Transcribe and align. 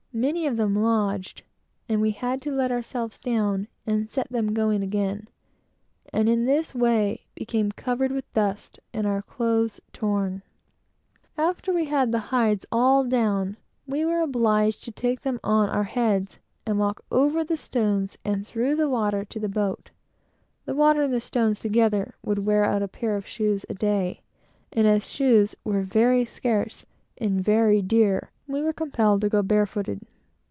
Many 0.13 0.45
of 0.45 0.57
them 0.57 0.75
lodged, 0.75 1.43
and 1.87 2.01
we 2.01 2.11
had 2.11 2.41
to 2.41 2.51
let 2.51 2.69
ourselves 2.69 3.17
down 3.17 3.69
and 3.87 4.09
set 4.09 4.29
them 4.29 4.49
agoing 4.49 4.83
again; 4.83 5.29
and 6.11 6.27
in 6.27 6.43
this 6.43 6.75
way 6.75 7.27
got 7.39 7.77
covered 7.77 8.11
with 8.11 8.31
dust, 8.33 8.81
and 8.93 9.07
our 9.07 9.21
clothes 9.21 9.79
torn. 9.93 10.43
After 11.37 11.71
we 11.73 11.85
had 11.85 12.11
got 12.11 12.29
them 12.29 12.57
all 12.73 13.05
down, 13.05 13.55
we 13.87 14.03
were 14.03 14.19
obliged 14.19 14.83
to 14.83 14.91
take 14.91 15.21
them 15.21 15.39
on 15.45 15.69
our 15.69 15.85
heads, 15.85 16.39
and 16.65 16.77
walk 16.77 17.05
over 17.09 17.41
the 17.45 17.55
stones, 17.55 18.17
and 18.25 18.45
through 18.45 18.75
the 18.75 18.89
water, 18.89 19.23
to 19.23 19.39
the 19.39 19.47
boat. 19.47 19.91
The 20.65 20.75
water 20.75 21.03
and 21.03 21.13
the 21.13 21.21
stones 21.21 21.61
together 21.61 22.15
would 22.21 22.39
wear 22.39 22.65
out 22.65 22.83
a 22.83 22.89
pair 22.89 23.15
of 23.15 23.25
shoes 23.25 23.65
a 23.69 23.73
day, 23.73 24.23
and 24.73 24.85
as 24.85 25.09
shoes 25.09 25.55
were 25.63 25.83
very 25.83 26.25
scarce 26.25 26.85
and 27.17 27.39
very 27.41 27.81
dear, 27.81 28.29
we 28.47 28.61
were 28.61 28.73
compelled 28.73 29.21
to 29.21 29.29
go 29.29 29.41
barefooted. 29.41 30.01